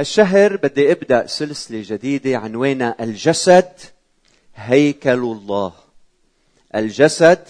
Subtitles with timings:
[0.00, 3.72] هالشهر بدي أبدأ سلسلة جديدة عنوانها الجسد
[4.54, 5.72] هيكل الله.
[6.74, 7.44] الجسد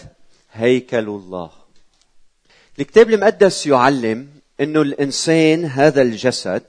[0.53, 1.51] هيكل الله.
[2.79, 4.29] الكتاب المقدس يعلم
[4.61, 6.63] إنه الإنسان هذا الجسد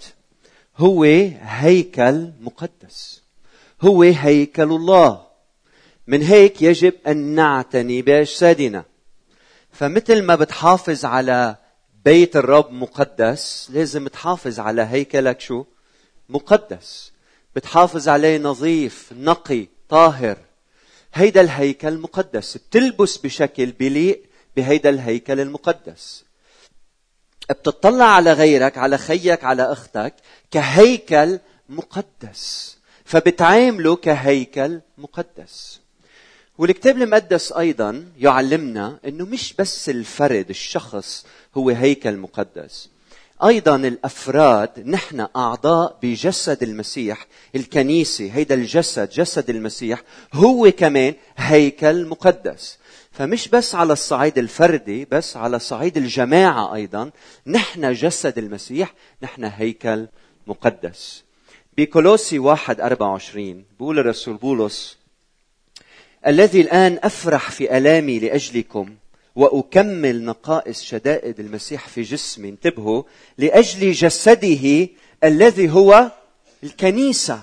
[0.78, 1.04] هو
[1.42, 3.22] هيكل مقدس.
[3.82, 5.22] هو هيكل الله.
[6.08, 8.84] من هيك يجب أن نعتني بأجسادنا.
[9.72, 11.56] فمثل ما بتحافظ على
[12.06, 15.66] بيت الرب مقدس لازم تحافظ على هيكلك شو؟
[16.30, 17.12] مقدس.
[17.56, 20.38] بتحافظ عليه نظيف نقي طاهر.
[21.14, 22.58] هيدا الهيكل مقدس.
[22.58, 24.24] بتلبس بشكل بليق
[24.56, 26.24] بهيدا الهيكل المقدس.
[27.50, 30.14] بتطلع على غيرك على خيك على أختك
[30.52, 32.78] كهيكل مقدس.
[33.06, 35.82] فبتعامله كهيكل مقدس.
[36.58, 41.26] والكتاب المقدس أيضا يعلمنا إنه مش بس الفرد الشخص
[41.58, 42.90] هو هيكل مقدس.
[43.44, 50.02] أيضا الأفراد نحن أعضاء بجسد المسيح الكنيسه هيدا الجسد جسد المسيح
[50.34, 52.78] هو كمان هيكل مقدس.
[53.12, 57.12] فمش بس على الصعيد الفردي بس على صعيد الجماعة أيضا
[57.48, 58.94] نحن جسد المسيح
[59.24, 60.08] نحن هيكل
[60.48, 61.24] مقدس.
[61.78, 64.98] بكولوسي واحد 24 بقول الرسول بولس
[66.28, 68.96] الذي الآن أفرح في ألامي لأجلكم
[69.36, 72.50] وأكمل نقائص شدائد المسيح في جسمي.
[72.50, 73.04] انتبهوا
[73.38, 74.88] لأجل جسده
[75.24, 76.12] الذي هو
[76.64, 77.42] الكنيسة.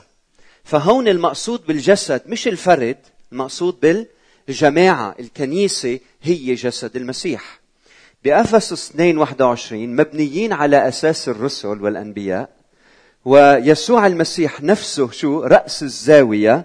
[0.64, 2.96] فهون المقصود بالجسد مش الفرد
[3.32, 4.06] المقصود
[4.48, 5.14] بالجماعة.
[5.20, 7.60] الكنيسة هي جسد المسيح.
[8.24, 12.48] بأفسس 2 21 مبنيين على أساس الرسل والأنبياء
[13.24, 16.64] ويسوع المسيح نفسه شو؟ رأس الزاوية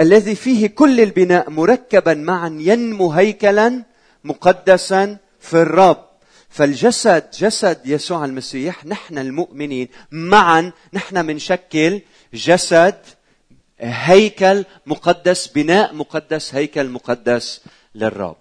[0.00, 3.82] الذي فيه كل البناء مركبا معا ينمو هيكلا
[4.24, 6.04] مقدسا في الرب.
[6.48, 12.00] فالجسد جسد يسوع المسيح نحن المؤمنين معا نحن بنشكل
[12.34, 12.98] جسد
[13.80, 17.60] هيكل مقدس بناء مقدس هيكل مقدس
[17.94, 18.36] للرب.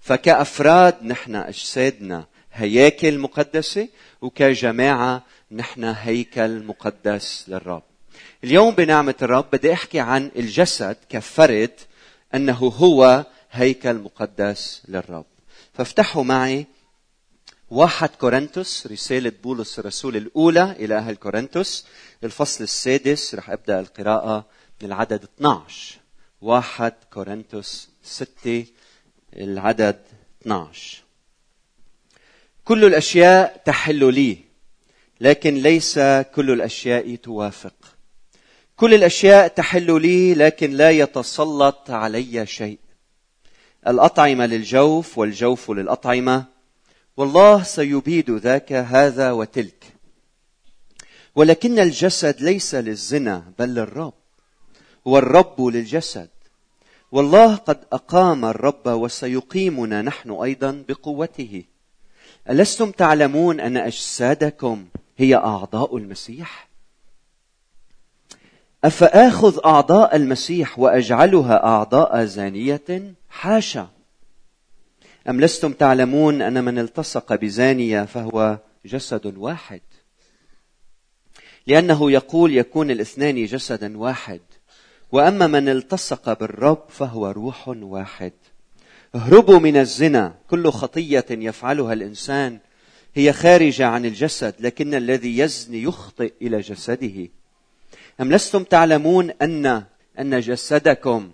[0.00, 3.88] فكأفراد نحن أجسادنا هياكل مقدسة
[4.22, 5.22] وكجماعة
[5.52, 7.82] نحن هيكل مقدس للرب.
[8.44, 11.70] اليوم بنعمة الرب بدي أحكي عن الجسد كفرد
[12.34, 13.24] أنه هو
[13.56, 15.26] هيكل مقدس للرب.
[15.74, 16.66] فافتحوا معي
[17.70, 21.86] واحد كورنثوس رسالة بولس الرسول الأولى إلى أهل كورنثوس.
[22.24, 24.46] الفصل السادس رح أبدأ القراءة
[24.82, 25.96] من العدد 12
[26.40, 28.66] واحد كورنثوس ستة
[29.36, 30.02] العدد
[30.42, 31.02] 12
[32.64, 34.38] كل الأشياء تحل لي
[35.20, 35.98] لكن ليس
[36.34, 37.74] كل الأشياء توافق.
[38.76, 42.78] كل الأشياء تحل لي لكن لا يتسلط علي شيء.
[43.88, 46.44] الأطعمة للجوف والجوف للأطعمة.
[47.16, 49.84] والله سيبيد ذاك هذا وتلك.
[51.34, 54.12] ولكن الجسد ليس للزنا بل للرب.
[55.04, 56.28] والرب للجسد.
[57.12, 61.64] والله قد أقام الرب وسيقيمنا نحن أيضا بقوته.
[62.50, 64.86] ألستم تعلمون أن أجسادكم
[65.18, 66.68] هي أعضاء المسيح؟
[68.84, 73.88] أفآخذ أعضاء المسيح وأجعلها أعضاء زانية؟ حاشا.
[75.28, 79.80] أم لستم تعلمون أن من التصق بزانية فهو جسد واحد؟
[81.66, 84.40] لأنه يقول يكون الاثنان جسدا واحد.
[85.12, 88.32] وأما من التصق بالرب فهو روح واحد.
[89.14, 90.34] اهربوا من الزنا.
[90.50, 92.58] كل خطية يفعلها الإنسان
[93.14, 97.28] هي خارجة عن الجسد لكن الذي يزني يخطئ إلى جسده.
[98.20, 99.84] أم لستم تعلمون أن
[100.18, 101.32] أن جسدكم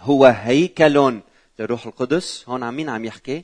[0.00, 1.20] هو هيكل
[1.58, 2.44] للروح القدس.
[2.48, 3.42] هون عم مين عم يحكي؟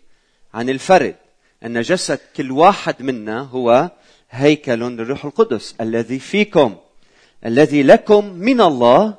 [0.54, 1.16] عن الفرد.
[1.64, 3.90] أن جسد كل واحد منا هو
[4.30, 5.74] هيكل للروح القدس.
[5.80, 6.76] الذي فيكم
[7.46, 9.14] الذي لكم من الله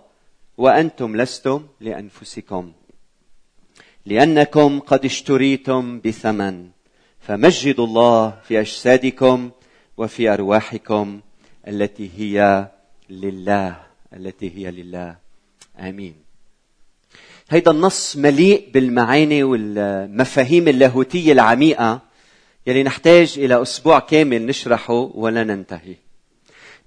[0.58, 2.72] وأنتم لستم لأنفسكم.
[4.06, 6.70] لأنكم قد اشتريتم بثمن.
[7.20, 9.52] فمجدوا الله في أجسادكم
[9.98, 11.22] وفي أرواحكم
[11.68, 12.68] التي هي
[13.10, 13.84] لله.
[14.14, 15.16] التي هي لله.
[15.80, 16.16] آمين.
[17.50, 22.02] هيدا النص مليء بالمعاني والمفاهيم اللاهوتية العميقة
[22.68, 25.96] يلي نحتاج إلى أسبوع كامل نشرحه ولا ننتهي.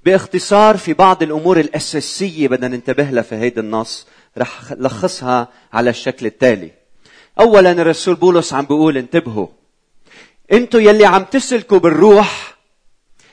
[0.04, 4.06] باختصار في بعض الأمور الأساسية بدنا ننتبه لها في هيدا النص
[4.38, 6.70] رح لخصها على الشكل التالي.
[7.40, 9.46] أولا الرسول بولس عم بيقول انتبهوا.
[10.52, 12.56] أنتوا يلي عم تسلكوا بالروح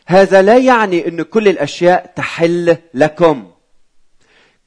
[0.05, 3.51] هذا لا يعني أن كل الأشياء تحل لكم.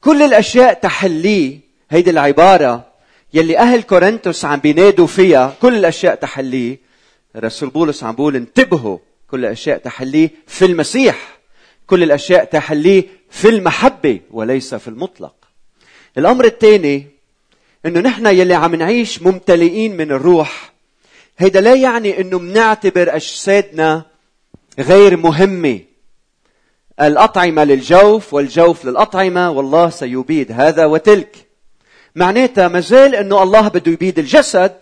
[0.01, 2.87] كل الأشياء تحل لي هيدي العبارة
[3.33, 6.79] يلي أهل كورنثوس عم بينادوا فيها كل الأشياء تحليه.
[7.35, 8.97] الرسول بولس عم بيقول انتبهوا
[9.31, 11.39] كل الأشياء تحليه في المسيح
[11.87, 15.33] كل الأشياء تحليه في المحبة وليس في المطلق.
[16.17, 17.07] الأمر الثاني
[17.85, 20.73] إنه نحن يلي عم نعيش ممتلئين من الروح
[21.37, 24.05] هيدا لا يعني إنه منعتبر أجسادنا
[24.79, 25.79] غير مهمة.
[27.01, 31.46] الأطعمة للجوف والجوف للأطعمة والله سيبيد هذا وتلك.
[32.17, 34.75] معناتها ما زال إنه الله بده يبيد الجسد.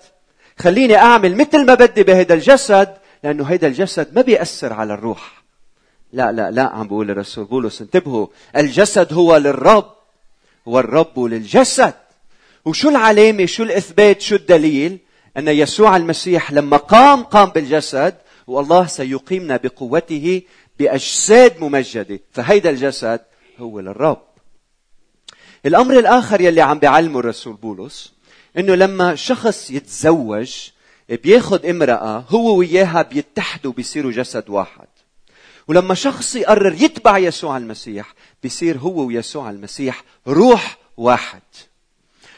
[0.59, 2.93] خليني أعمل مثل ما بدي بهذا الجسد
[3.23, 5.43] لأنه هذا الجسد ما بيأثر على الروح.
[6.13, 8.27] لا لا لا عم بقول الرسول بولس انتبهوا.
[8.57, 9.91] الجسد هو للرب
[10.65, 11.93] والرب للجسد.
[12.65, 14.97] وشو العلامة؟ شو الإثبات؟ شو الدليل؟
[15.37, 18.15] أن يسوع المسيح لما قام قام بالجسد
[18.47, 20.41] والله سيقيمنا بقوته
[20.79, 22.19] بأجساد ممجدة.
[22.31, 23.21] فهيدا الجسد
[23.59, 24.34] هو للرب.
[25.65, 28.13] الأمر الآخر يلي عم بيعلمه الرسول بولس
[28.57, 30.69] إنه لما شخص يتزوج
[31.09, 34.87] بياخد امرأة هو وياها بيتحدوا بيصيروا جسد واحد.
[35.67, 38.13] ولما شخص يقرر يتبع يسوع المسيح
[38.43, 41.41] بيصير هو ويسوع المسيح روح واحد.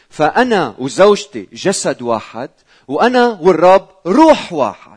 [0.10, 2.50] فأنا وزوجتي جسد واحد
[2.88, 4.97] وأنا والرب روح واحد.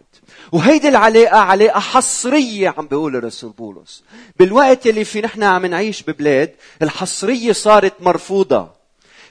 [0.53, 4.05] وهيدي العلاقة علاقة حصرية عم بيقول الرسول بولس.
[4.39, 8.71] بالوقت اللي في نحن عم نعيش ببلاد الحصرية صارت مرفوضة.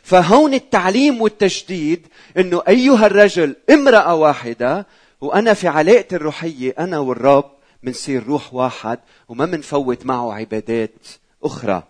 [0.04, 2.08] فهون التعليم والتجديد
[2.38, 4.88] إنه أيها الرجل امرأة واحدة
[5.22, 7.52] وأنا في علاقتي الروحية أنا والرب
[7.84, 9.00] منصير روح واحد
[9.30, 11.08] وما منفوت معه عبادات
[11.44, 11.84] أخرى.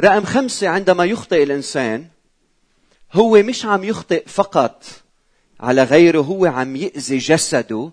[0.00, 2.06] رقم خمسة عندما يخطئ الإنسان
[3.12, 4.84] هو مش عم يخطئ فقط.
[5.60, 7.90] على غيره هو عم يأذي جسده.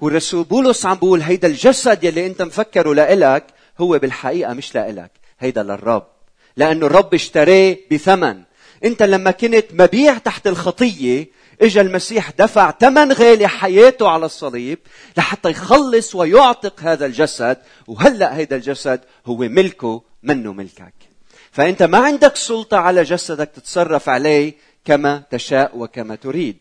[0.00, 3.46] والرسول بولس عم بيقول هيدا الجسد يلي انت مفكره لإلك
[3.80, 6.06] هو بالحقيقة مش لإلك هيدا للرب.
[6.56, 8.42] لأنه الرب اشتراه بثمن.
[8.84, 11.28] انت لما كنت مبيع تحت الخطية
[11.62, 14.78] إجا المسيح دفع ثمن غالي حياته على الصليب
[15.16, 17.56] لحتى يخلص ويعتق هذا الجسد.
[17.86, 20.94] وهلأ هيدا الجسد هو ملكه منه ملكك.
[21.52, 26.56] فأنت ما عندك سلطة على جسدك تتصرف عليه كما تشاء وكما تريد.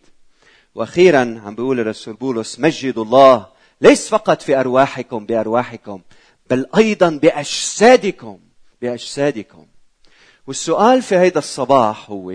[0.76, 3.48] وأخيرا عم بيقول الرسول بولس مجدوا الله
[3.82, 6.02] ليس فقط في أرواحكم بأرواحكم
[6.50, 8.40] بل أيضا بأجسادكم
[8.82, 9.66] بأجسادكم.
[10.48, 12.34] والسؤال في هذا الصباح هو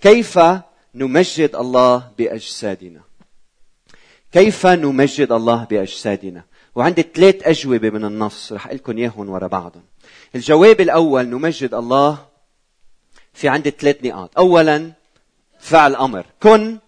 [0.00, 0.38] كيف
[0.94, 3.00] نمجد الله بأجسادنا؟
[4.32, 9.84] كيف نمجد الله بأجسادنا؟ وعندي ثلاث أجوبة من النص رح لكم إياهم ورا بعضهم.
[10.34, 12.26] الجواب الأول نمجد الله
[13.32, 14.38] في عندي ثلاث نقاط.
[14.38, 14.92] اولا
[15.58, 16.26] فعل أمر.
[16.42, 16.78] كن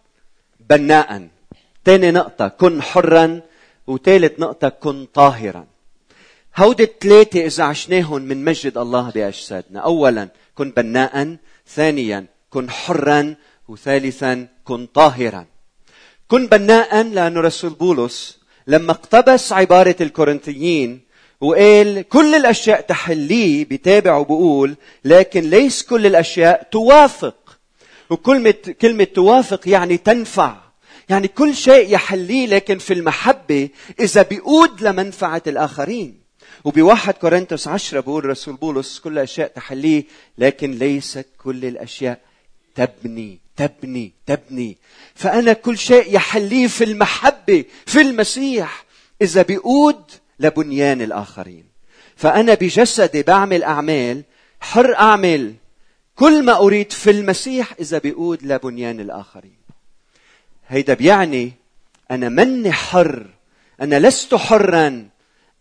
[0.71, 1.29] بناء.
[1.85, 3.41] ثاني نقطة كن حرا.
[3.87, 5.67] وثالث نقطة كن طاهرا.
[6.57, 9.81] هودي الثلاثة إذا عشناهم من مجد الله بأجسادنا.
[9.81, 11.37] أولا كن بناء.
[11.69, 13.35] ثانيا كن حرا.
[13.69, 15.47] وثالثا كن طاهرا.
[16.29, 21.01] كن بناء لأنه رسول بولس لما اقتبس عبارة الكورنثيين
[21.41, 27.44] وقال كل الأشياء تحليه بتابع وبقول لكن ليس كل الأشياء توافق.
[28.11, 30.57] وكلمة كلمة توافق يعني تنفع.
[31.09, 33.69] يعني كل شيء يحليه لكن في المحبة
[34.01, 36.21] إذا بيقود لمنفعة الآخرين.
[36.65, 40.05] وبواحد كورنثوس عشرة بيقول رسول بولس كل الأشياء تحليه
[40.39, 42.21] لكن ليست كل الأشياء
[42.75, 44.77] تبني تبني تبني.
[45.15, 48.85] فأنا كل شيء يحليه في المحبة في المسيح
[49.23, 50.03] إذا بيقود
[50.41, 51.65] لبنيان الآخرين.
[52.17, 54.23] فأنا بجسدي بعمل أعمال
[54.61, 55.55] حر أعمل
[56.17, 59.57] كل ما أريد في المسيح إذا بيقود لبنيان الآخرين.
[60.69, 61.53] هيدا بيعني
[62.11, 63.27] أنا مني حر
[63.81, 65.09] أنا لست حرا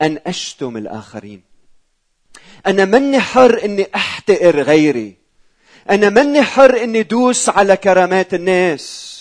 [0.02, 1.42] أن أشتم الآخرين.
[2.68, 5.16] أنا مني حر أني أحتقر غيري.
[5.90, 9.14] أنا مني حر أني دوس على كرامات الناس.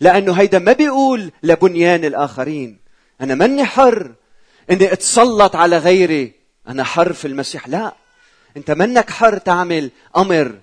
[0.00, 2.78] لأنه هيدا ما بيقول لبنيان الآخرين.
[3.20, 4.12] أنا مني حر
[4.70, 6.32] أني أتسلط على غيري.
[6.68, 7.68] أنا حر في المسيح.
[7.68, 7.94] لا.
[8.56, 10.58] أنت منك حر تعمل أمر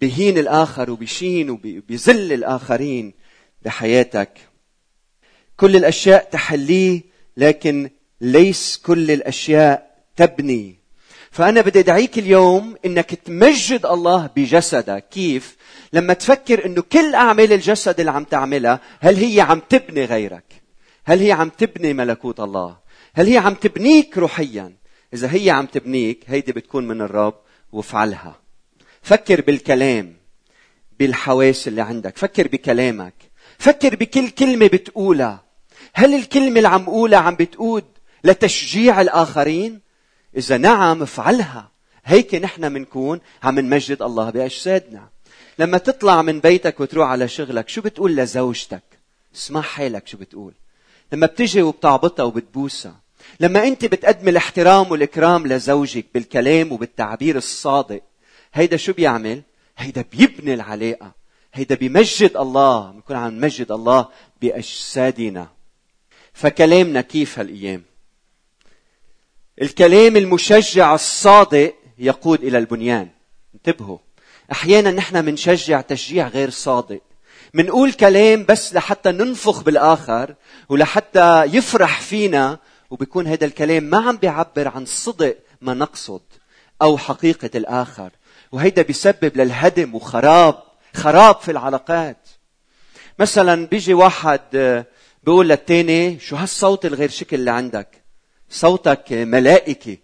[0.00, 3.14] بهين الآخر وبشين وبذل الآخرين
[3.62, 4.38] بحياتك
[5.56, 7.02] كل الأشياء تحليه
[7.36, 7.90] لكن
[8.20, 10.78] ليس كل الأشياء تبني
[11.30, 15.56] فأنا بدي أدعيك اليوم إنك تمجد الله بجسدك كيف؟
[15.92, 20.62] لما تفكر إنه كل أعمال الجسد اللي عم تعملها هل هي عم تبني غيرك؟
[21.04, 22.78] هل هي عم تبني ملكوت الله؟
[23.14, 24.72] هل هي عم تبنيك روحيا؟
[25.14, 27.34] إذا هي عم تبنيك هيدي بتكون من الرب
[27.72, 28.40] وافعلها.
[29.02, 30.16] فكر بالكلام
[30.98, 33.14] بالحواس اللي عندك، فكر بكلامك،
[33.58, 35.44] فكر بكل كلمة بتقولها.
[35.94, 37.84] هل الكلمة اللي عم بقولها عم بتقود
[38.24, 39.80] لتشجيع الآخرين؟
[40.36, 41.70] إذا نعم افعلها
[42.04, 45.08] هيك نحن بنكون عم نمجد الله بأجسادنا
[45.58, 48.82] لما تطلع من بيتك وتروح على شغلك شو بتقول لزوجتك
[49.34, 50.52] اسمع حالك شو بتقول
[51.12, 53.00] لما بتجي وبتعبطها وبتبوسها
[53.40, 58.02] لما أنت بتقدم الاحترام والإكرام لزوجك بالكلام وبالتعبير الصادق
[58.58, 59.42] هيدا شو بيعمل؟
[59.78, 61.12] هيدا بيبني العلاقة.
[61.54, 62.90] هيدا بيمجد الله.
[62.90, 64.08] بنكون عم نمجد الله
[64.42, 65.48] بأجسادنا.
[66.32, 67.82] فكلامنا كيف هالأيام؟
[69.62, 73.08] الكلام المشجع الصادق يقود إلى البنيان.
[73.54, 73.98] انتبهوا.
[74.52, 77.00] أحيانا نحن منشجع تشجيع غير صادق.
[77.54, 80.34] منقول كلام بس لحتى ننفخ بالآخر
[80.68, 82.58] ولحتى يفرح فينا
[82.90, 86.22] وبيكون هذا الكلام ما عم بيعبر عن صدق ما نقصد
[86.82, 88.10] أو حقيقة الآخر.
[88.52, 90.62] وهيدا بيسبب للهدم وخراب
[90.94, 92.28] خراب في العلاقات.
[93.18, 94.86] مثلا بيجي واحد آه،
[95.22, 98.02] بيقول للتاني شو هالصوت الغير شكل اللي عندك؟
[98.50, 99.98] صوتك ملائكي.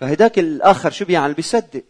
[0.00, 1.82] فهداك الآخر شو بيعمل؟ بيصدق.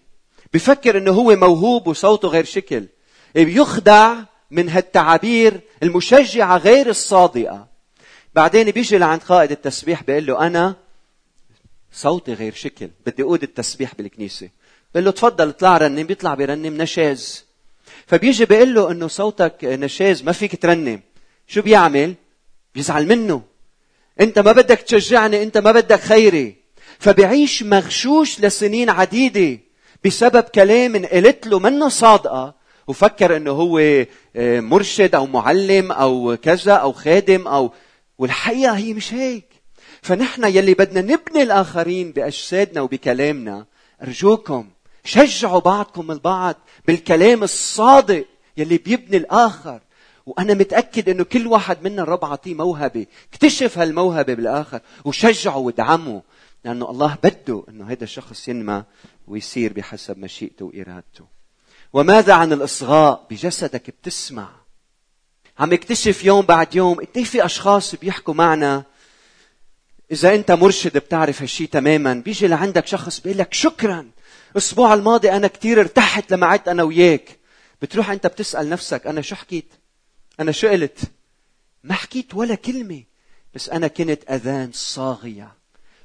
[0.54, 2.86] بفكر إنه هو موهوب وصوته غير شكل.
[3.34, 4.16] بيخدع
[4.50, 7.66] من هالتعابير المشجعة غير الصادقة.
[8.34, 10.74] بعدين بيجي لعند قائد التسبيح بيقول له أنا
[11.92, 14.48] صوتي غير شكل بدي أقود التسبيح بالكنيسة.
[14.94, 17.44] بقول له تفضل اطلع رنم بيطلع بيرنم نشاز.
[18.06, 21.00] فبيجي بيقول له إنه صوتك نشاز ما فيك ترنم
[21.46, 22.14] شو بيعمل؟
[22.74, 23.42] بيزعل منه.
[24.20, 26.56] أنت ما بدك تشجعني أنت ما بدك خيري.
[26.98, 29.60] فبيعيش مغشوش لسنين عديدة
[30.04, 32.54] بسبب كلام قلت له منه صادقة
[32.86, 33.78] وفكر إنه هو
[34.36, 37.72] آه، مرشد أو معلم أو كذا أو خادم أو
[38.18, 39.44] والحقيقة هي مش هيك.
[40.02, 43.66] فنحن يلي بدنا نبني الآخرين بأجسادنا وبكلامنا
[44.02, 44.68] أرجوكم
[45.04, 46.56] شجعوا بعضكم البعض
[46.86, 49.80] بالكلام الصادق يلي بيبني الآخر.
[50.26, 56.22] وأنا متأكد إنه كل واحد منا الرب عطيه موهبة اكتشف هالموهبة بالآخر وشجعه وادعمه
[56.64, 58.84] لأنه الله بده إنه هذا الشخص ينمى
[59.28, 61.24] ويصير بحسب مشيئته وإرادته.
[61.92, 64.48] وماذا عن الإصغاء؟ بجسدك بتسمع.
[65.58, 68.84] عم اكتشف يوم بعد يوم قد في أشخاص بيحكوا معنا
[70.12, 74.10] إذا أنت مرشد بتعرف هالشي تماما بيجي لعندك شخص بيقول لك شكرا.
[74.52, 77.38] الأسبوع الماضي أنا كثير ارتحت لما قعدت أنا وياك.
[77.82, 79.72] بتروح أنت بتسأل نفسك أنا شو حكيت؟
[80.40, 81.00] أنا شو قلت؟
[81.84, 83.02] ما حكيت ولا كلمة.
[83.54, 85.52] بس أنا كنت أذان صاغية.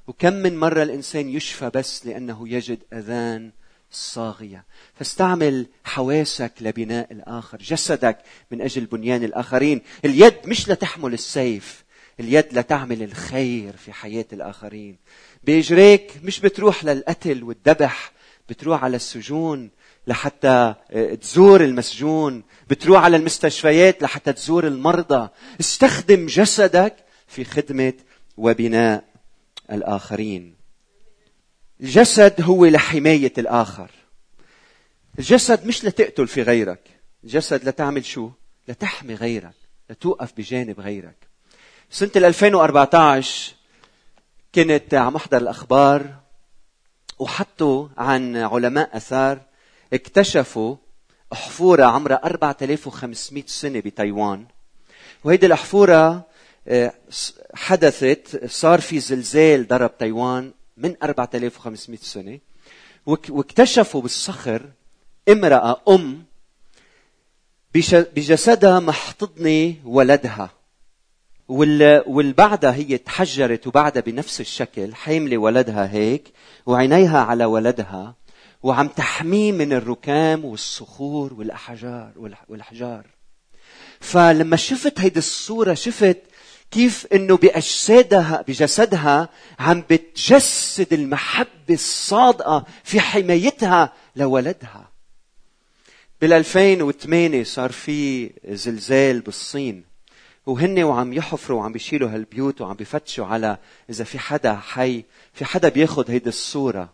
[0.08, 3.52] وكم من مرة الإنسان يشفى بس لأنه يجد أذان
[3.92, 4.66] صاغية.
[4.96, 8.18] فاستعمل حواسك لبناء الآخر جسدك
[8.52, 9.82] من أجل بنيان الآخرين.
[10.06, 11.84] اليد مش لتحمل السيف
[12.20, 14.98] اليد لتعمل الخير في حياة الآخرين.
[15.44, 18.12] بإجريك مش بتروح للقتل والذبح
[18.50, 19.70] بتروح على السجون
[20.08, 25.30] لحتى آه، تزور المسجون بتروح على المستشفيات لحتى تزور المرضى.
[25.60, 26.96] استخدم جسدك
[27.28, 27.94] في خدمة
[28.38, 29.04] وبناء
[29.72, 30.56] الآخرين.
[31.82, 33.92] الجسد هو لحماية الآخر.
[35.20, 36.80] الجسد مش لتقتل في غيرك.
[37.24, 38.30] الجسد لتعمل شو؟
[38.68, 39.56] لتحمي غيرك
[39.90, 41.28] لتوقف بجانب غيرك.
[41.90, 43.54] سنة 2014
[44.56, 46.16] كنت عم أحضر الأخبار
[47.20, 49.42] وحطوا عن علماء آثار
[49.94, 50.76] اكتشفوا
[51.34, 54.46] حفورة عمرها 4500 سنة بتايوان.
[55.24, 56.26] وهيدي الحفورة
[56.68, 56.94] آه،
[57.54, 62.40] حدثت صار في زلزال ضرب تايوان من 4500 سنة.
[63.06, 64.70] واكتشفوا بالصخر
[65.30, 66.24] امرأة أم
[68.16, 70.57] بجسدها محتضنة ولدها.
[71.48, 76.32] والبعدة هي تحجرت وبعدها بنفس الشكل حاملة ولدها هيك
[76.66, 78.16] وعينيها على ولدها
[78.64, 82.12] وعم تحميه من الركام والصخور والأحجار
[82.50, 83.06] والأحجار.
[84.00, 86.18] فلما شفت هيدي الصورة شفت
[86.72, 94.92] كيف إنه بأجسادها بجسدها عم بتجسد المحبة الصادقة في حمايتها لولدها.
[96.22, 99.87] بال 2008 صار في زلزال بالصين.
[100.48, 103.58] وهن وعم يحفروا وعم بيشيلوا هالبيوت وعم بفتشوا على
[103.90, 106.94] إذا في حدا حي في حدا بياخذ هيدي الصورة.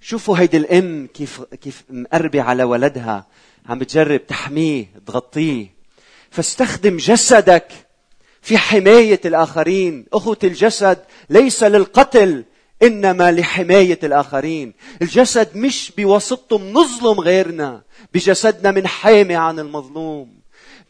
[0.00, 3.26] شوفوا هيدي الأم كيف كيف مقربة على ولدها
[3.66, 5.66] عم بتجرب تحميه تغطيه.
[6.30, 7.72] فاستخدم جسدك
[8.42, 10.06] في حماية الآخرين.
[10.12, 10.98] أخوة الجسد
[11.30, 12.44] ليس للقتل
[12.82, 14.74] إنما لحماية الآخرين.
[15.02, 17.82] الجسد مش بواسطته بنظلم غيرنا
[18.14, 20.41] بجسدنا منحامي عن المظلوم.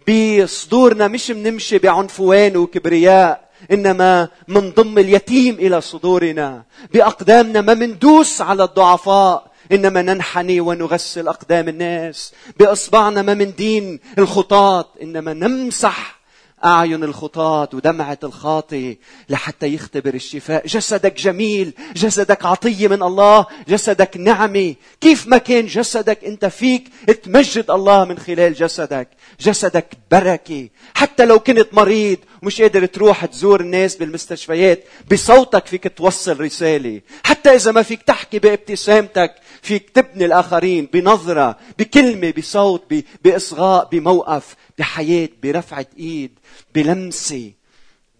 [0.08, 6.62] بصدورنا مش منمشي بعنفوان وكبرياء إنما منضم اليتيم إلى صدورنا.
[6.92, 12.32] بأقدامنا ما مندوس على الضعفاء إنما ننحني ونغسل أقدام الناس.
[12.58, 16.22] بإصبعنا ما مندين الخطاة إنما نمسح
[16.64, 20.66] أعين الخطاة ودمعة الخاطي لحتى يختبر الشفاء.
[20.66, 26.88] جسدك جميل جسدك عطية من الله جسدك نعمة كيف ما كان جسدك أنت فيك
[27.24, 29.08] تمجد الله من خلال جسدك.
[29.40, 36.40] جسدك بركة حتى لو كنت مريض ومش قادر تروح تزور الناس بالمستشفيات بصوتك فيك توصل
[36.40, 37.00] رسالة.
[37.24, 45.28] حتى إذا ما فيك تحكي بابتسامتك فيك تبني الآخرين بنظرة بكلمة بصوت بإصغاء بموقف بحياة
[45.42, 46.38] برفعة إيد
[46.74, 47.52] بلمسة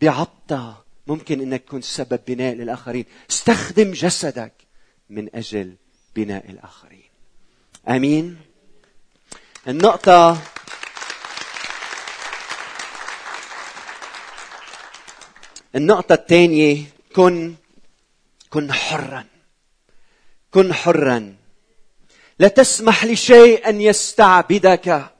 [0.02, 3.04] بعطة ممكن إنك تكون سبب بناء للآخرين.
[3.30, 4.52] استخدم جسدك
[5.10, 5.74] من أجل
[6.16, 7.10] بناء الآخرين.
[7.88, 8.36] آمين؟
[9.68, 10.38] النقطة
[15.76, 16.82] النقطة الثانية
[17.14, 17.54] كن
[18.50, 19.24] كن حرا.
[20.50, 21.34] كن حرا.
[22.38, 25.10] لا تسمح لشيء أن يستعبدك.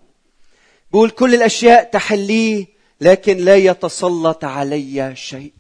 [0.91, 2.67] بقول كل الأشياء تحلي
[3.01, 5.53] لكن لا يتسلط علي شيء.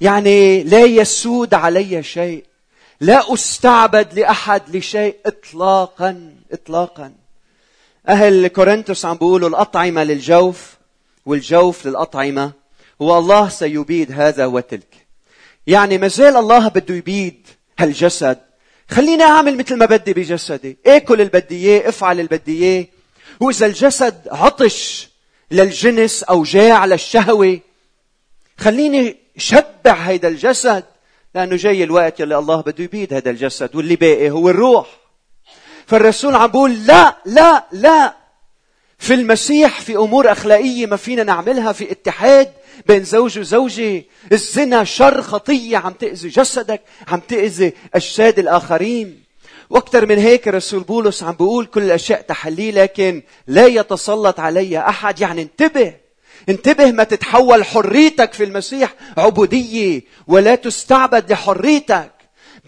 [0.00, 2.44] يعني لا يسود علي شيء.
[3.00, 7.12] لا أستعبد لأحد لشيء اطلاقا اطلاقا.
[8.08, 10.76] أهل كورنثوس عم بيقولوا الأطعمة للجوف
[11.26, 12.52] والجوف للأطعمة.
[13.02, 15.06] هو الله سيبيد هذا وتلك.
[15.66, 17.46] يعني ما زال الله بده يبيد
[17.78, 18.38] هالجسد.
[18.90, 20.78] خليني أعمل مثل ما بدي بجسدي.
[20.86, 22.86] آكل اللي بدي إياه أفعل اللي بدي إياه.
[23.40, 25.08] وإذا الجسد عطش
[25.50, 27.60] للجنس أو جاع للشهوة
[28.58, 30.84] خليني شبع هيدا الجسد
[31.34, 34.86] لأنه جاي الوقت يلي الله بده يبيد هذا الجسد واللي باقي هو الروح.
[35.86, 38.17] فالرسول عم بيقول لا لا لا.
[38.98, 42.52] في المسيح في أمور أخلاقية ما فينا نعملها في اتحاد
[42.86, 44.04] بين زوج وزوجة.
[44.32, 49.22] الزنا شر خطية عم تأذي جسدك عم تأذي أجساد الآخرين.
[49.70, 55.20] وأكثر من هيك الرسول بولس عم بيقول كل الأشياء تحلي لكن لا يتسلط علي أحد.
[55.20, 55.94] يعني انتبه
[56.48, 62.17] انتبه ما تتحول حريتك في المسيح عبودية ولا تستعبد لحريتك.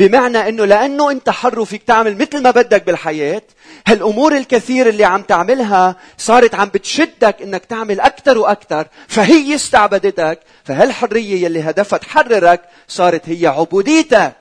[0.00, 3.42] بمعنى إنه لأنه أنت حر وفيك تعمل مثل ما بدك بالحياة
[3.86, 11.44] هالأمور الكثير اللي عم تعملها صارت عم بتشدك إنك تعمل أكثر وأكثر فهي استعبدتك فهالحريه
[11.44, 14.36] يلي هدفها تحررك صارت هي عبوديتك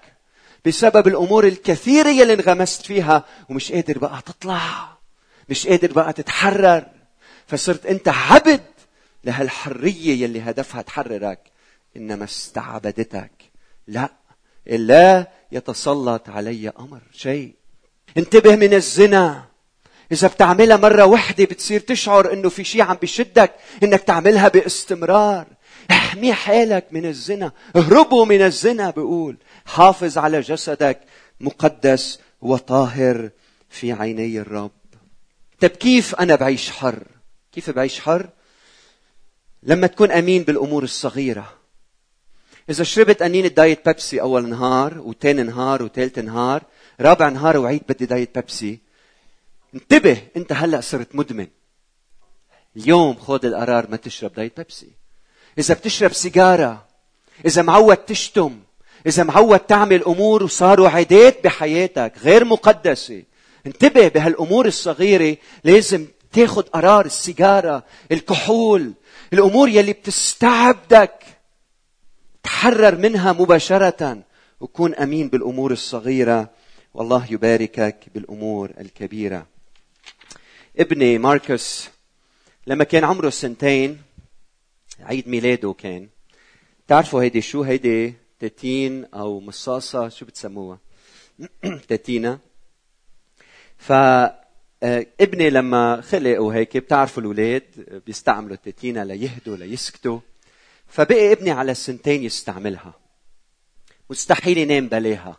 [0.66, 4.98] بسبب الأمور الكثيره يلي انغمست فيها ومش قادر بقى تطلع
[5.50, 6.84] مش قادر بقى تتحرر
[7.48, 8.62] فصرت أنت عبد
[9.24, 11.40] لهالحرية يلي هدفها تحررك
[11.98, 13.32] إنما استعبدتك
[13.88, 14.10] لا
[14.68, 17.54] لا يتسلط علي أمر شيء.
[18.18, 19.46] انتبه من الزنا.
[20.12, 25.48] إذا بتعملها مرة واحدة بتصير تشعر إنه في شيء عم بشدك إنك تعملها باستمرار.
[25.92, 27.52] احمي حالك من الزنا.
[27.76, 29.38] اهربوا من الزنا بقول.
[29.66, 31.00] حافظ على جسدك.
[31.40, 33.30] مقدس وطاهر
[33.70, 34.72] في عيني الرب.
[35.60, 37.04] طيب كيف أنا بعيش حر؟
[37.52, 38.30] كيف بعيش حر؟
[39.64, 41.59] لما تكون أمين بالأمور الصغيرة.
[42.70, 46.64] إذا شربت قنينه دايت بيبسي أول نهار وثاني نهار وثالث نهار
[47.02, 48.80] رابع نهار وبعيد بدي دايت بيبسي
[49.76, 51.48] انتبه أنت هلأ صرت مدمن.
[52.78, 54.90] اليوم خذ القرار ما تشرب دايت بيبسي.
[55.58, 56.86] إذا بتشرب سيجارة
[57.46, 58.60] إذا معود تشتم
[59.08, 63.24] إذا معود تعمل أمور وصاروا عادات بحياتك غير مقدسة
[63.68, 68.94] انتبه بهالأمور الصغيرة لازم تاخذ قرار السيجارة الكحول
[69.34, 71.19] الأمور يلي بتستعبدك.
[72.44, 74.24] تحرر منها مباشرة
[74.60, 76.50] وكون أمين بالأمور الصغيرة.
[76.94, 79.48] والله يباركك بالأمور الكبيرة.
[80.80, 81.90] ابني ماركوس
[82.68, 84.02] لما كان عمره سنتين
[85.00, 86.10] عيد ميلاده كان
[86.88, 90.80] تعرفوا هيدي شو؟ هيدي تتين أو مصاصة شو بتسموها؟
[91.90, 92.40] تتينة.
[93.78, 93.92] ف
[94.84, 97.64] آه، ابني لما خلق وهيك بتعرفوا الأولاد
[98.06, 100.20] بيستعملوا التتينة ليهدوا ليسكتوا.
[100.90, 102.94] فبقي ابني على السنتين يستعملها.
[104.10, 105.38] مستحيل ينام بلاها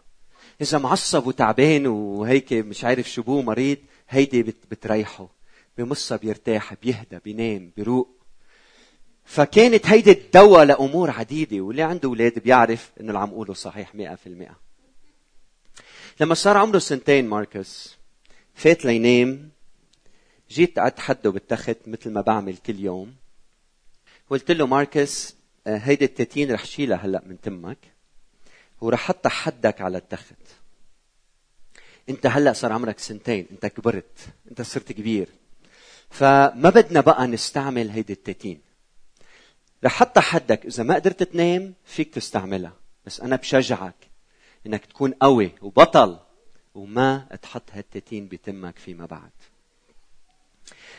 [0.60, 5.28] إذا معصب وتعبان وهيك مش عارف شو بو مريض هيدي بتريحه.
[5.78, 8.08] بمصها بيرتاح بيهدى بينام بيروق.
[9.24, 14.54] فكانت هيدي الدواء لأمور عديدة واللي عنده أولاد بيعرف إنه اللي عم أقوله صحيح 100%
[16.20, 17.96] لما صار عمره سنتين ماركس
[18.54, 19.50] فات لينام.
[20.50, 23.14] جيت قعدت حده بالتخت مثل ما بعمل كل يوم.
[24.30, 27.78] قلت له ماركس آه، هيدي التاتين رح شيلها هلا من تمك
[28.80, 30.34] ورح حطها حدك على التخت.
[32.08, 34.18] انت هلا صار عمرك سنتين انت كبرت
[34.50, 35.28] انت صرت كبير.
[36.10, 38.60] فما بدنا بقى نستعمل هيدي التاتين
[39.84, 42.72] رح حطها حدك إذا ما قدرت تنام فيك تستعملها.
[43.06, 43.94] بس أنا بشجعك
[44.66, 46.18] إنك تكون قوي وبطل
[46.74, 49.30] وما تحط هالتتين بتمك فيما بعد.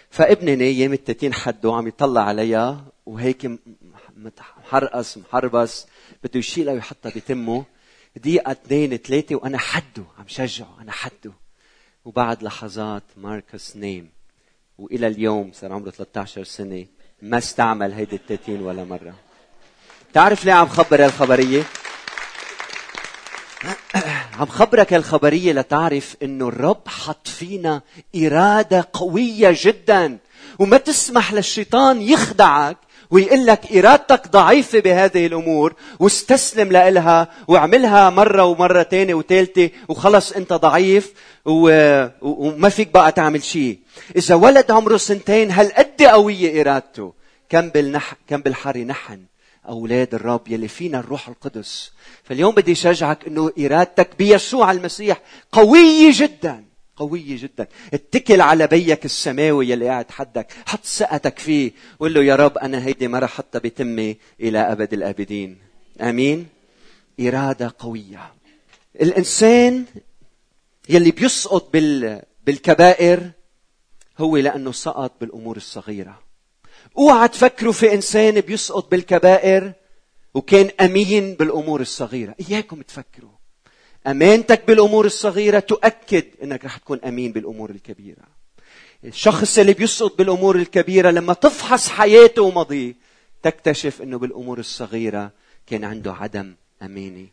[0.10, 3.52] فابني نايم التتين حده عم يطلع عليها وهيك
[4.18, 5.88] محرقص محربص
[6.24, 7.66] بده يشيلها ويحطها بتمه.
[8.16, 11.32] دقيقة اثنين ثلاثة وأنا حده عم شجعه أنا حده.
[12.06, 14.10] وبعد لحظات ماركوس نام
[14.78, 16.86] وإلى اليوم صار عمره 13 سنة.
[17.22, 19.16] ما استعمل هيدي التاتين ولا مرة.
[20.14, 21.64] تعرف ليه عم خبر هالخبرية؟
[24.40, 27.82] عم خبرك الخبرية لتعرف إنه الرب حط فينا
[28.16, 30.18] إرادة قوية جدا.
[30.60, 32.78] وما تسمح للشيطان يخدعك
[33.12, 40.54] ويقول لك إرادتك ضعيفة بهذه الأمور واستسلم لإلها واعملها مرة ومرة تانية وثالثة وخلص أنت
[40.54, 41.14] ضعيف.
[41.46, 43.80] وما فيك بقى تعمل شيء.
[44.16, 47.14] إذا ولد عمره سنتين هل قد قوية إرادته؟
[47.50, 48.14] كم بالنح...
[48.30, 49.20] كم بالحر نحن
[49.70, 51.92] أولاد الرب يلي فينا الروح القدس.
[52.24, 55.22] فاليوم بدي أشجعك أنه إرادتك بيسوع المسيح
[55.52, 56.71] قوية جدا.
[56.96, 57.68] قوية جدا.
[57.94, 60.48] اتكل على بيك السماوي يلي قاعد حدك.
[60.66, 61.72] حط ثقتك فيه.
[62.00, 65.58] وقول له يا رب أنا هيدي ما حتى بتمي إلى أبد الآبدين.
[66.02, 66.48] آمين.
[67.20, 68.34] إرادة قوية.
[69.02, 69.86] الإنسان
[70.90, 72.22] يلي بيسقط بال...
[72.46, 73.32] بالكبائر
[74.20, 76.20] هو لأنه سقط بالأمور الصغيرة.
[76.98, 79.74] اوعى تفكروا في إنسان بيسقط بالكبائر
[80.34, 82.36] وكان أمين بالأمور الصغيرة.
[82.50, 83.31] إياكم تفكروا.
[84.08, 88.24] أمانتك بالأمور الصغيرة تؤكد إنك رح تكون أمين بالأمور الكبيرة.
[89.04, 92.96] الشخص اللي بيسقط بالأمور الكبيرة لما تفحص حياته وماضيه
[93.44, 95.32] تكتشف إنه بالأمور الصغيرة
[95.68, 97.28] كان عنده عدم امانه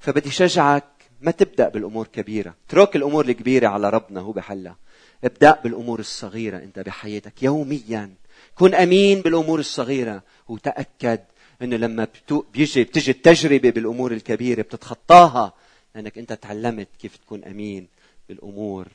[0.00, 0.84] فبدي شجعك
[1.20, 2.54] ما تبدأ بالأمور كبيرة.
[2.68, 4.76] اترك الأمور الكبيرة على ربنا هو بحلها.
[5.24, 8.14] ابدأ بالأمور الصغيرة أنت بحياتك يوميا.
[8.54, 10.22] كن أمين بالأمور الصغيرة.
[10.48, 11.20] وتأكد
[11.62, 12.08] إنه لما
[12.54, 15.52] بيجي بتجي التجربة بالأمور الكبيرة بتتخطاها.
[15.96, 17.88] لأنك أنت تعلمت كيف تكون أمين
[18.28, 18.88] بالأمور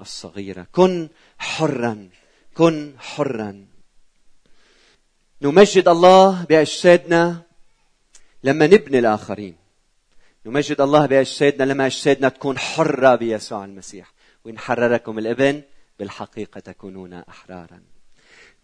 [0.00, 0.66] الصغيرة.
[0.72, 2.08] كن حرا
[2.54, 3.66] كن حرا.
[5.42, 7.42] نمجد الله بأجسادنا
[8.44, 9.56] لما نبني الآخرين.
[10.46, 14.12] نمجد الله بأجسادنا لما أجسادنا تكون حرة بيسوع المسيح.
[14.44, 15.62] وإن حرركم الإبن
[15.98, 17.82] بالحقيقة تكونون أحرارا.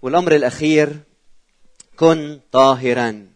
[0.02, 1.00] والأمر الأخير
[1.96, 3.33] كن طاهرا.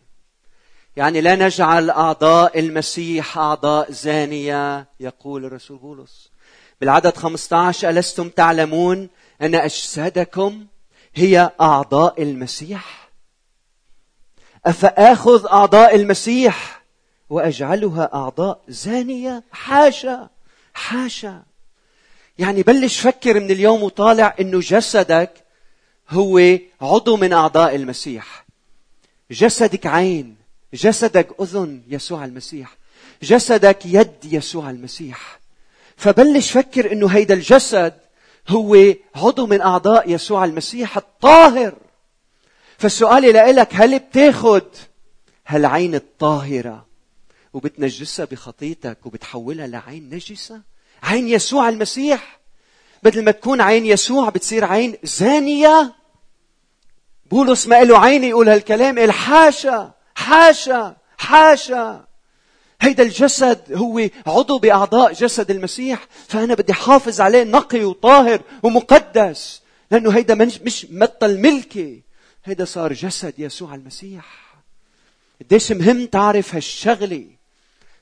[0.98, 6.30] يعني لا نجعل أعضاء المسيح أعضاء زانية يقول الرسول بولس.
[6.80, 9.08] بالعدد 15 ألستم تعلمون
[9.42, 10.66] أن أجسادكم
[11.14, 13.10] هي أعضاء المسيح؟
[14.66, 16.82] أفآخذ أعضاء المسيح
[17.30, 20.28] وأجعلها أعضاء زانية؟ حاشا
[20.74, 21.42] حاشا.
[22.38, 25.44] يعني بلش فكر من اليوم وطالع إنه جسدك
[26.10, 28.44] هو عضو من أعضاء المسيح.
[29.30, 30.37] جسدك عين.
[30.74, 32.76] جسدك أذن يسوع المسيح.
[33.22, 35.38] جسدك يد يسوع المسيح.
[35.96, 37.94] فبلش فكر إنه هيدا الجسد
[38.48, 41.74] هو عضو من أعضاء يسوع المسيح الطاهر.
[42.78, 44.62] فالسؤال لك هل بتاخد
[45.46, 46.86] هالعين الطاهرة
[47.52, 50.60] وبتنجسها بخطيتك وبتحولها لعين نجسة؟
[51.02, 52.38] عين يسوع المسيح؟
[53.02, 55.94] بدل ما تكون عين يسوع بتصير عين زانية.
[57.30, 59.97] بولس ما له عين يقول هالكلام إلحاشا.
[60.28, 62.04] حاشا حاشا.
[62.80, 70.10] هيدا الجسد هو عضو بأعضاء جسد المسيح فأنا بدي حافظ عليه نقي وطاهر ومقدس لأنه
[70.10, 72.02] هيدا مش مبطل ملكي.
[72.44, 74.24] هيدا صار جسد يسوع المسيح.
[75.40, 77.26] قديش مهم تعرف هالشغلة.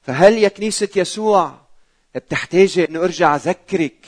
[0.02, 1.54] فهل يا كنيسة يسوع
[2.14, 4.06] بتحتاجي إنه أرجع أذكرك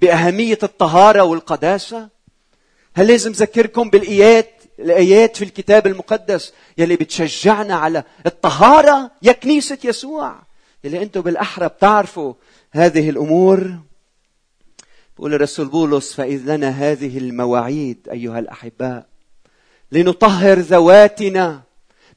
[0.00, 2.08] بأهمية الطهارة والقداسة؟
[2.94, 10.42] هل لازم أذكركم بالإيات الآيات في الكتاب المقدس يلي بتشجعنا على الطهارة يا كنيسة يسوع.
[10.84, 12.34] يلي أنتم بالأحرى بتعرفوا
[12.72, 13.78] هذه الأمور.
[15.16, 19.06] بقول الرسول بولس فإذ لنا هذه المواعيد أيها الأحباء
[19.92, 21.62] لنطهر ذواتنا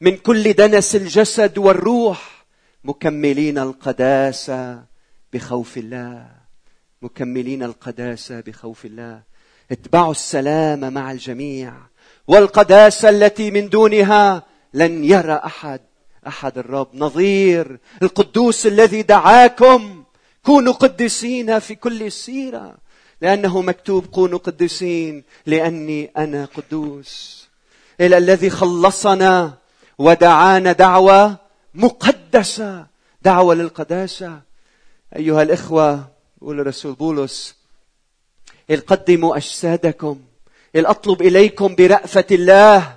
[0.02, 2.46] من كل دنس الجسد والروح
[2.84, 4.84] مكملين القداسة
[5.34, 6.28] بخوف الله.
[7.02, 9.22] مكملين القداسة بخوف الله.
[9.72, 11.74] اتبعوا السلام مع الجميع.
[12.28, 15.82] والقداسة التي من دونها لن يرى أحد.
[16.28, 17.80] أحد الرب نظير.
[18.02, 20.04] القدوس الذي دعاكم.
[20.44, 22.76] كونوا قديسين في كل السيره
[23.22, 27.46] لأنه مكتوب كونوا قديسين لأني أنا قدوس.
[28.02, 29.54] إلى الذي خلصنا
[29.98, 31.38] ودعانا دعوة
[31.74, 32.86] مقدسة.
[33.22, 34.40] دعوة للقداسة.
[35.16, 36.08] أيها الإخوة
[36.42, 37.56] يقول الرسول بولس
[38.88, 40.20] قدموا أجسادكم
[40.76, 42.96] أطلب إليكم برأفة الله.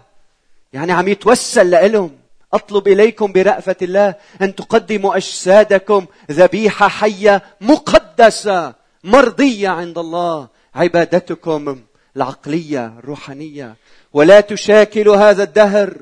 [0.73, 2.11] يعني عم يتوسل لهم
[2.53, 10.49] أطلب إليكم برأفة الله أن تقدموا أجسادكم ذبيحة حية مقدسة مرضية عند الله.
[10.75, 11.81] عبادتكم
[12.17, 13.77] العقلية الروحانية.
[14.13, 15.97] ولا تشاكلوا هذا الدهر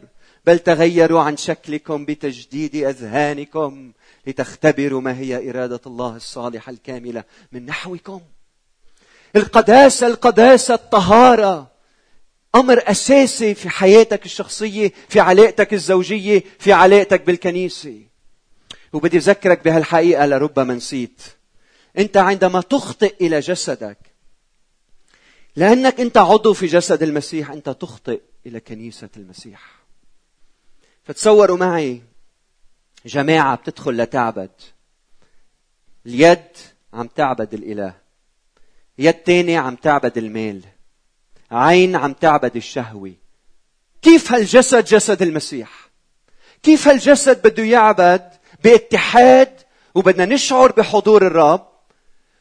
[0.47, 3.93] بل تغيروا عن شكلكم بتجديد أذهانكم
[4.27, 8.21] لتختبروا ما هي إرادة الله الصالحة الكاملة من نحوكم.
[9.37, 11.71] القداسة القداسة الطهارة.
[12.55, 18.03] أمر أساسي في حياتك الشخصية في علاقتك الزوجية في علاقتك بالكنيسة.
[18.93, 21.23] وبدي أذكرك بهالحقيقة لربما نسيت.
[21.99, 23.99] أنت عندما تخطئ إلى جسدك
[25.57, 29.77] لأنك أنت عضو في جسد المسيح أنت تخطئ إلى كنيسة المسيح.
[31.05, 32.03] فتصوروا معي
[33.07, 34.51] جماعة بتدخل لتعبد.
[36.07, 36.45] اليد
[36.93, 38.06] عم تعبد الإله.
[38.99, 40.63] يد تانية عم تعبد المال.
[41.51, 43.13] عين عم تعبد الشهوة.
[44.03, 45.71] كيف هالجسد جسد المسيح؟
[46.63, 48.31] كيف هالجسد بده يعبد
[48.65, 49.61] باتحاد
[49.95, 51.69] وبدنا نشعر بحضور الرب؟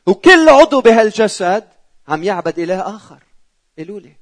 [0.05, 1.63] وكل عضو بهالجسد
[2.07, 3.19] عم يعبد إله آخر.
[3.77, 4.13] قالوا لي.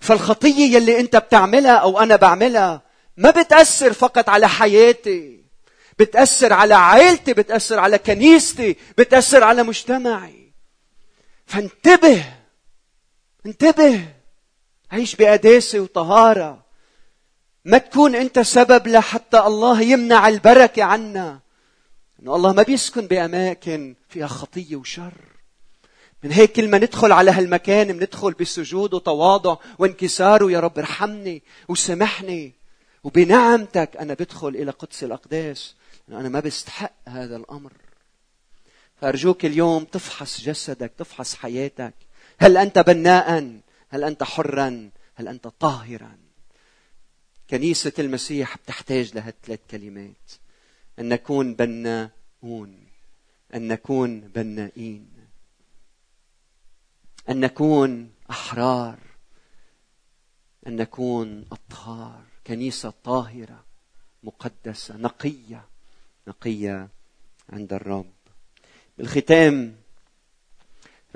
[0.00, 2.82] فالخطية يلي أنت بتعملها أو أنا بعملها
[3.16, 5.44] ما بتأثر فقط على حياتي.
[5.98, 10.47] بتأثر على عائلتي بتأثر على كنيستي بتأثر على مجتمعي.
[11.48, 12.24] فانتبه.
[13.46, 14.08] انتبه.
[14.90, 16.64] عيش بقداسة وطهارة.
[17.64, 21.40] ما تكون أنت سبب لحتى الله يمنع البركة عنا.
[22.22, 25.12] إنه الله ما بيسكن بأماكن فيها خطية وشر.
[26.22, 32.52] من هيك كل ما ندخل على هالمكان بندخل بسجود وتواضع وانكسار ويا رب ارحمني وسامحني.
[33.04, 35.74] وبنعمتك أنا بدخل إلى قدس الأقداس.
[36.08, 37.72] أنا ما بستحق هذا الأمر.
[39.00, 41.94] فأرجوك اليوم تفحص جسدك تفحص حياتك.
[42.38, 46.18] هل أنت بناء؟ هل أنت حرا؟ هل أنت طاهرا؟
[47.50, 50.30] كنيسة المسيح بتحتاج لهالثلاث كلمات.
[50.98, 52.86] أن نكون بناؤون.
[53.54, 55.08] أن نكون بنائين.
[57.28, 58.98] أن نكون أحرار.
[60.66, 62.22] أن نكون أطهار.
[62.46, 63.64] كنيسة طاهرة
[64.22, 65.64] مقدسة نقية.
[66.28, 66.88] نقية
[67.50, 68.17] عند الرب.
[68.98, 69.76] بالختام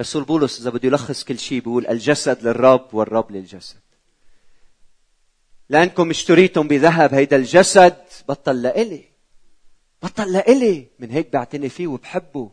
[0.00, 3.76] رسول بولس إذا بده يلخص كل شيء بيقول الجسد للرب والرب للجسد.
[5.68, 7.96] لأنكم اشتريتم بذهب هيدا الجسد
[8.28, 9.04] بطل لإلي.
[10.02, 10.86] بطل لإلي.
[10.98, 12.50] من هيك بعتني فيه وبحبه.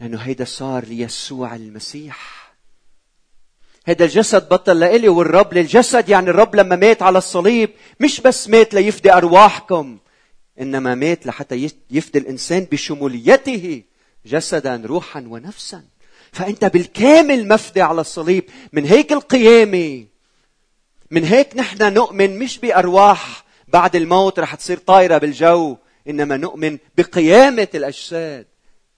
[0.00, 2.52] لأنه هيدا صار ليسوع المسيح.
[3.86, 6.08] هذا الجسد بطل لإلي والرب للجسد.
[6.08, 9.98] يعني الرب لما مات على الصليب مش بس مات ليفدي أرواحكم
[10.60, 13.82] إنما مات لحتى يفدي الإنسان بشموليته.
[14.26, 15.84] جسدا روحا ونفسا.
[16.32, 18.44] فأنت بالكامل مفدي على الصليب.
[18.72, 20.06] من هيك القيامة
[21.10, 25.76] من هيك نحن نؤمن مش بأرواح بعد الموت رح تصير طايرة بالجو
[26.08, 28.46] إنما نؤمن بقيامة الأجساد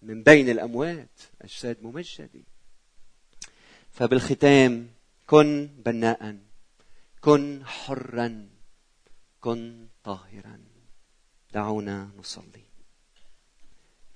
[0.03, 2.45] من بين الأموات أجساد ممجدة.
[3.93, 4.89] فبالختام
[5.27, 6.37] كن بناء
[7.21, 8.49] كن حرا
[9.41, 10.59] كن طاهرا.
[11.53, 12.66] دعونا نصلي.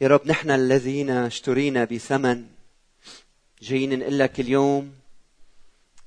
[0.03, 2.45] يا رب نحن الذين اشترينا بثمن
[3.63, 4.93] جايين نقول لك اليوم.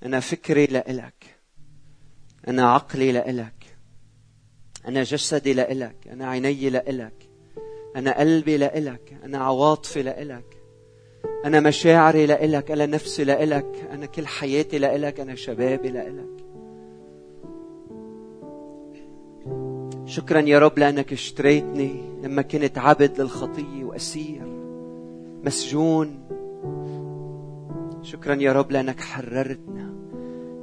[0.06, 1.36] أنا فكري لإلك
[2.48, 3.78] أنا عقلي لإلك
[4.88, 7.30] أنا جسدي لإلك أنا عيني لإلك
[7.96, 10.58] أنا قلبي لإلك أنا عواطفي لإلك
[11.46, 16.43] أنا مشاعري لإلك أنا نفسي لإلك أنا كل حياتي لإلك أنا شبابي لإلك.
[20.14, 24.42] شكرا يا رب لأنك اشتريتني لما كنت عبد للخطية وأسير.
[25.44, 26.20] مسجون.
[28.04, 29.94] شكرا يا رب لأنك حررتنا.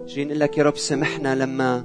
[0.06, 1.84] جاي نقول لك يا رب سامحنا لما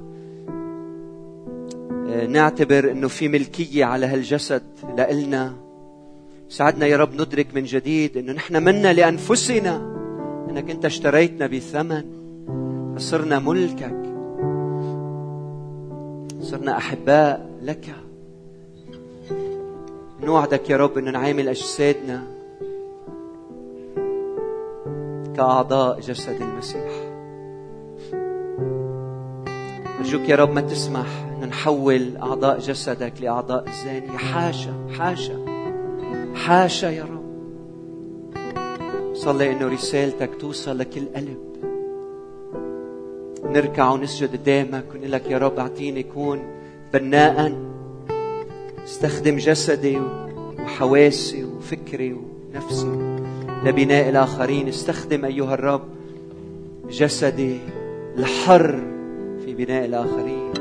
[2.08, 4.62] آه، نعتبر إنه في ملكية على هالجسد
[4.96, 5.54] لإلنا.
[6.48, 9.76] ساعدنا يا رب ندرك من جديد إنه نحن منا لأنفسنا.
[10.50, 12.04] إنك أنت اشتريتنا بثمن.
[12.96, 14.05] فصرنا ملكك.
[16.40, 17.94] صرنا أحباء لك.
[20.20, 22.22] نوعدك يا رب انه نعامل أجسادنا
[25.36, 26.90] كأعضاء جسد المسيح.
[29.98, 31.06] أرجوك يا رب ما تسمح
[31.42, 35.44] إن نحول أعضاء جسدك لأعضاء الزانيه حاشا حاشا
[36.34, 37.26] حاشا يا رب.
[39.14, 41.45] صلي إنه رسالتك توصل لكل قلب.
[43.50, 46.42] نركع ونسجد قدامك ونقول لك يا رب اعطيني كون
[46.92, 47.52] بناء
[48.84, 49.98] استخدم جسدي
[50.58, 53.16] وحواسي وفكري ونفسي
[53.64, 54.68] لبناء الآخرين.
[54.68, 55.82] استخدم أيها الرب
[56.90, 57.58] جسدي
[58.18, 58.80] الحر
[59.44, 60.52] في بناء الآخرين.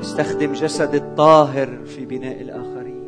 [0.00, 3.02] استخدم جسدي الطاهر في بناء الآخرين.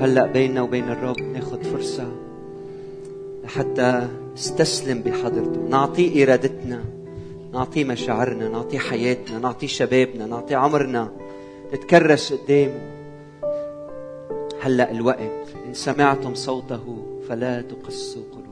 [0.00, 2.12] هلأ بيننا وبين الرب ناخذ فرصة
[3.44, 6.84] لحتى نستسلم بحضرته نعطيه إرادتنا
[7.52, 11.12] نعطيه مشاعرنا نعطيه حياتنا نعطيه شبابنا نعطيه عمرنا.
[11.74, 12.80] نتكرس قدامه
[14.62, 15.46] هلأ الوقت.
[15.68, 18.47] إن سمعتم صوته فلا تقسوا قلوبكم.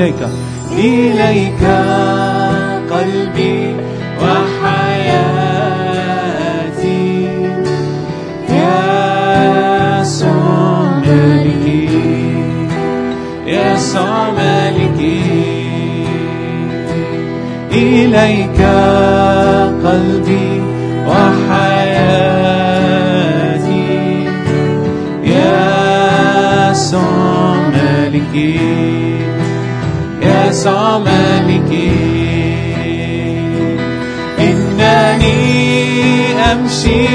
[0.00, 0.39] كلنا
[30.66, 31.92] ملكي
[34.38, 35.32] إنني
[36.52, 37.09] أمشي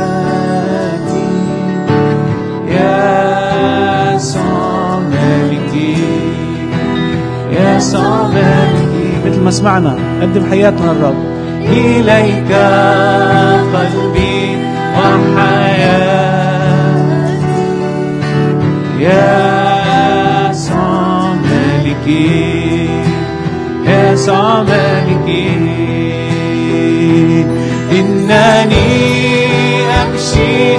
[2.69, 4.19] يا
[5.11, 5.97] مالكي
[7.53, 7.79] يا
[8.35, 11.21] مالكي مثل ما سمعنا قدم حياتنا الرب
[11.63, 12.53] إليك
[13.75, 14.59] قلبي
[14.97, 15.97] وحياتي.
[18.99, 19.56] يا
[22.07, 22.89] عمامك
[23.87, 25.29] حياس عمامك
[27.93, 28.87] إنني
[30.03, 30.77] أمشي